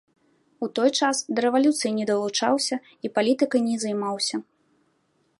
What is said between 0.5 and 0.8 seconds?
У